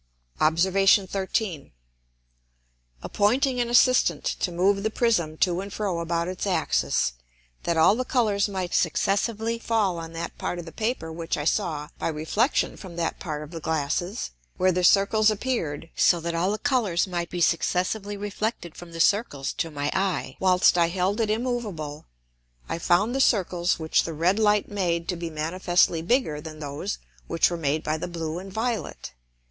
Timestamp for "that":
7.65-7.77, 10.13-10.35, 12.95-13.19, 16.19-16.33